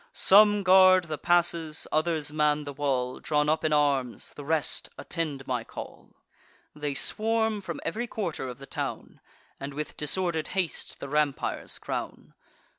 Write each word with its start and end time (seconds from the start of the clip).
Some 0.13 0.63
guard 0.63 1.03
the 1.03 1.19
passes, 1.19 1.85
others 1.91 2.31
man 2.31 2.63
the 2.63 2.73
wall; 2.73 3.19
Drawn 3.19 3.47
up 3.47 3.63
in 3.63 3.71
arms, 3.71 4.33
the 4.33 4.43
rest 4.43 4.89
attend 4.97 5.45
my 5.45 5.63
call." 5.63 6.15
They 6.75 6.95
swarm 6.95 7.61
from 7.61 7.79
ev'ry 7.85 8.07
quarter 8.07 8.47
of 8.47 8.57
the 8.57 8.65
town, 8.65 9.21
And 9.59 9.75
with 9.75 9.97
disorder'd 9.97 10.47
haste 10.57 10.99
the 10.99 11.07
rampires 11.07 11.77
crown. 11.77 12.33